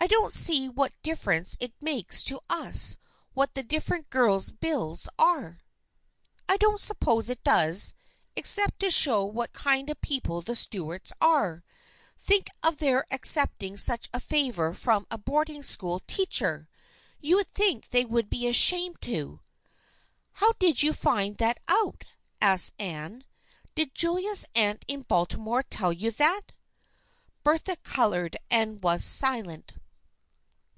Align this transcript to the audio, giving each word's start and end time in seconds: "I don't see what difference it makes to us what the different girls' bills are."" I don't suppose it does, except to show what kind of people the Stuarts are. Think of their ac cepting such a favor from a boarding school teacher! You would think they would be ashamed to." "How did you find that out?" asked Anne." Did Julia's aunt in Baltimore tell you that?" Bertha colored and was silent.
"I 0.02 0.06
don't 0.06 0.32
see 0.32 0.66
what 0.66 1.00
difference 1.02 1.58
it 1.60 1.74
makes 1.82 2.24
to 2.24 2.40
us 2.48 2.96
what 3.34 3.54
the 3.54 3.62
different 3.62 4.08
girls' 4.08 4.50
bills 4.50 5.10
are."" 5.18 5.58
I 6.48 6.56
don't 6.56 6.80
suppose 6.80 7.28
it 7.28 7.44
does, 7.44 7.92
except 8.34 8.80
to 8.80 8.90
show 8.90 9.22
what 9.26 9.52
kind 9.52 9.90
of 9.90 10.00
people 10.00 10.40
the 10.40 10.56
Stuarts 10.56 11.12
are. 11.20 11.62
Think 12.18 12.46
of 12.62 12.78
their 12.78 13.04
ac 13.10 13.20
cepting 13.24 13.78
such 13.78 14.08
a 14.14 14.20
favor 14.20 14.72
from 14.72 15.06
a 15.10 15.18
boarding 15.18 15.62
school 15.62 16.00
teacher! 16.00 16.70
You 17.20 17.36
would 17.36 17.50
think 17.50 17.90
they 17.90 18.06
would 18.06 18.30
be 18.30 18.48
ashamed 18.48 19.02
to." 19.02 19.42
"How 20.32 20.52
did 20.54 20.82
you 20.82 20.94
find 20.94 21.36
that 21.36 21.60
out?" 21.68 22.06
asked 22.40 22.72
Anne." 22.78 23.24
Did 23.76 23.94
Julia's 23.94 24.46
aunt 24.54 24.82
in 24.88 25.02
Baltimore 25.02 25.62
tell 25.62 25.92
you 25.92 26.10
that?" 26.12 26.52
Bertha 27.44 27.76
colored 27.76 28.38
and 28.50 28.82
was 28.82 29.04
silent. 29.04 29.74